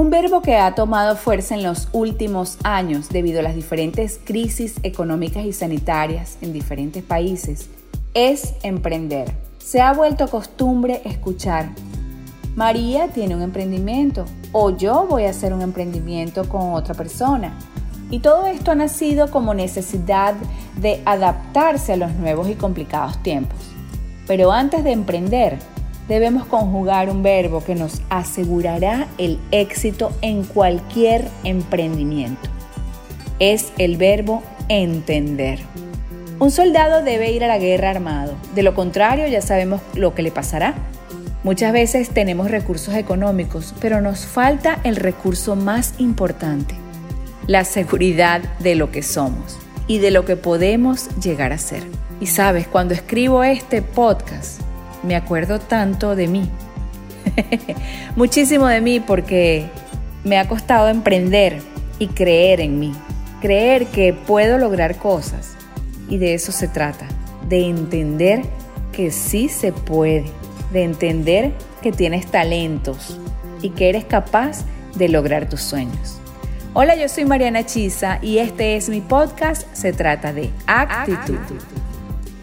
[0.00, 4.76] Un verbo que ha tomado fuerza en los últimos años debido a las diferentes crisis
[4.82, 7.68] económicas y sanitarias en diferentes países
[8.14, 9.30] es emprender.
[9.58, 11.68] Se ha vuelto costumbre escuchar,
[12.56, 17.52] María tiene un emprendimiento o yo voy a hacer un emprendimiento con otra persona.
[18.10, 20.32] Y todo esto ha nacido como necesidad
[20.80, 23.58] de adaptarse a los nuevos y complicados tiempos.
[24.26, 25.58] Pero antes de emprender,
[26.08, 32.48] debemos conjugar un verbo que nos asegurará el éxito en cualquier emprendimiento.
[33.38, 35.60] Es el verbo entender.
[36.38, 40.22] Un soldado debe ir a la guerra armado, de lo contrario ya sabemos lo que
[40.22, 40.74] le pasará.
[41.42, 46.74] Muchas veces tenemos recursos económicos, pero nos falta el recurso más importante,
[47.46, 51.82] la seguridad de lo que somos y de lo que podemos llegar a ser.
[52.20, 54.60] Y sabes, cuando escribo este podcast,
[55.02, 56.50] me acuerdo tanto de mí.
[58.16, 59.66] Muchísimo de mí porque
[60.24, 61.60] me ha costado emprender
[61.98, 62.92] y creer en mí.
[63.40, 65.56] Creer que puedo lograr cosas.
[66.08, 67.06] Y de eso se trata,
[67.48, 68.42] de entender
[68.92, 70.24] que sí se puede,
[70.72, 71.52] de entender
[71.82, 73.18] que tienes talentos
[73.62, 74.64] y que eres capaz
[74.96, 76.20] de lograr tus sueños.
[76.72, 79.66] Hola, yo soy Mariana Chisa y este es mi podcast.
[79.72, 81.38] Se trata de actitud.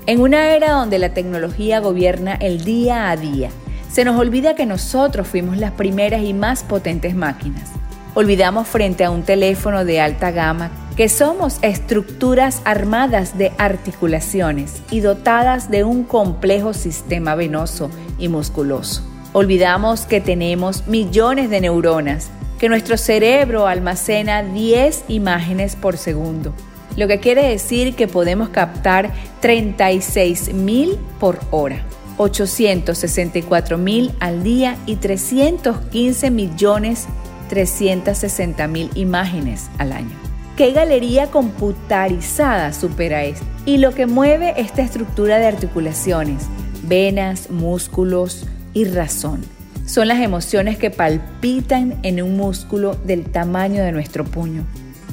[0.07, 3.49] En una era donde la tecnología gobierna el día a día,
[3.91, 7.71] se nos olvida que nosotros fuimos las primeras y más potentes máquinas.
[8.13, 15.01] Olvidamos frente a un teléfono de alta gama que somos estructuras armadas de articulaciones y
[15.01, 19.05] dotadas de un complejo sistema venoso y musculoso.
[19.33, 26.53] Olvidamos que tenemos millones de neuronas, que nuestro cerebro almacena 10 imágenes por segundo
[26.97, 31.83] lo que quiere decir que podemos captar 36 mil por hora,
[32.17, 37.07] 864 mil al día y 315 millones
[37.49, 40.15] 360 mil imágenes al año.
[40.57, 43.45] ¿Qué galería computarizada supera esto?
[43.65, 46.47] Y lo que mueve esta estructura de articulaciones,
[46.83, 49.41] venas, músculos y razón,
[49.85, 54.65] son las emociones que palpitan en un músculo del tamaño de nuestro puño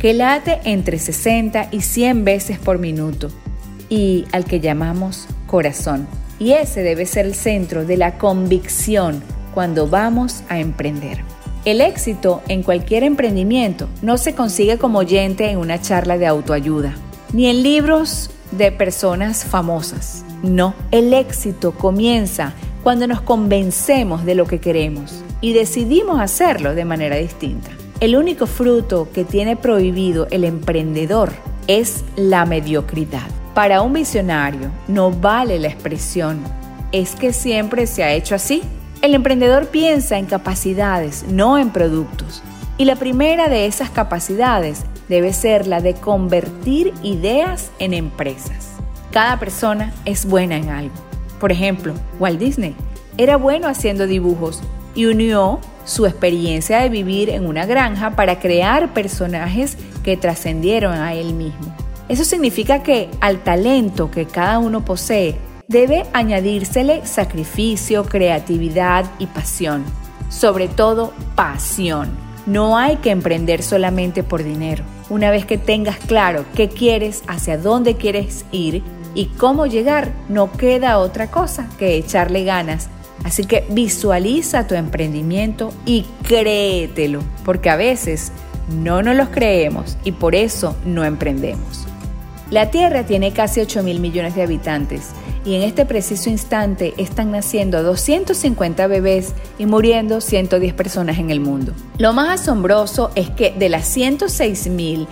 [0.05, 3.31] que late entre 60 y 100 veces por minuto
[3.89, 6.07] y al que llamamos corazón.
[6.39, 9.23] Y ese debe ser el centro de la convicción
[9.55, 11.25] cuando vamos a emprender.
[11.65, 16.95] El éxito en cualquier emprendimiento no se consigue como oyente en una charla de autoayuda,
[17.33, 20.23] ni en libros de personas famosas.
[20.43, 26.85] No, el éxito comienza cuando nos convencemos de lo que queremos y decidimos hacerlo de
[26.85, 27.71] manera distinta.
[28.05, 31.33] El único fruto que tiene prohibido el emprendedor
[31.69, 33.27] es la mediocridad.
[33.55, 36.39] Para un visionario no vale la expresión,
[36.93, 38.61] es que siempre se ha hecho así.
[39.01, 42.43] El emprendedor piensa en capacidades, no en productos.
[42.77, 48.73] Y la primera de esas capacidades debe ser la de convertir ideas en empresas.
[49.13, 50.95] Cada persona es buena en algo.
[51.41, 52.77] Por ejemplo, Walt Disney
[53.17, 54.63] era bueno haciendo dibujos
[54.95, 61.15] y unió su experiencia de vivir en una granja para crear personajes que trascendieron a
[61.15, 61.75] él mismo.
[62.09, 65.37] Eso significa que al talento que cada uno posee
[65.69, 69.85] debe añadírsele sacrificio, creatividad y pasión.
[70.29, 72.11] Sobre todo pasión.
[72.47, 74.85] No hay que emprender solamente por dinero.
[75.09, 78.83] Una vez que tengas claro qué quieres, hacia dónde quieres ir
[79.15, 82.91] y cómo llegar, no queda otra cosa que echarle ganas
[83.23, 88.33] Así que visualiza tu emprendimiento y créetelo, porque a veces
[88.69, 91.87] no nos los creemos y por eso no emprendemos.
[92.51, 95.11] La Tierra tiene casi 8 mil millones de habitantes
[95.45, 101.41] y en este preciso instante están naciendo 250 bebés y muriendo 110 personas en el
[101.41, 101.73] mundo.
[101.99, 105.07] Lo más asombroso es que de las 106 mil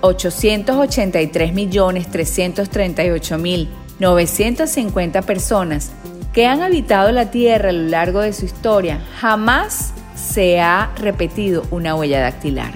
[0.00, 5.90] 883 millones 338 mil 950 personas
[6.32, 11.64] que han habitado la Tierra a lo largo de su historia, jamás se ha repetido
[11.70, 12.72] una huella dactilar.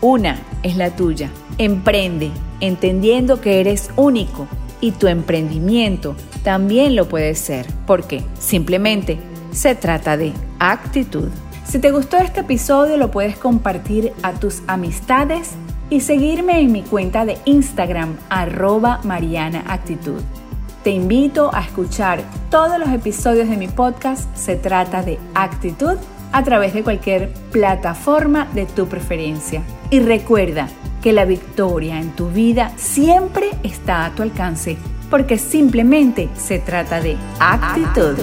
[0.00, 1.30] Una es la tuya.
[1.58, 2.30] Emprende,
[2.60, 4.46] entendiendo que eres único
[4.80, 9.18] y tu emprendimiento también lo puede ser, porque simplemente
[9.52, 11.28] se trata de actitud.
[11.64, 15.52] Si te gustó este episodio lo puedes compartir a tus amistades
[15.90, 19.62] y seguirme en mi cuenta de Instagram arroba Mariana.
[20.82, 24.34] Te invito a escuchar todos los episodios de mi podcast.
[24.36, 25.96] Se trata de actitud
[26.32, 29.62] a través de cualquier plataforma de tu preferencia.
[29.90, 30.68] Y recuerda
[31.02, 34.76] que la victoria en tu vida siempre está a tu alcance
[35.08, 38.16] porque simplemente se trata de actitud.